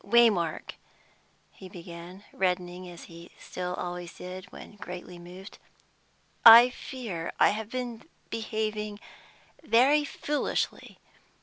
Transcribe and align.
"Waymark," 0.03 0.71
he 1.51 1.69
began, 1.69 2.23
reddening 2.33 2.89
as 2.89 3.03
he 3.03 3.29
still 3.39 3.75
always 3.75 4.11
did 4.17 4.51
when 4.51 4.77
greatly 4.77 5.19
moved, 5.19 5.59
"I 6.43 6.71
fear 6.71 7.31
I 7.39 7.49
have 7.49 7.69
been 7.69 8.05
behaving 8.31 8.99
very 9.63 10.03
foolishly. 10.03 10.97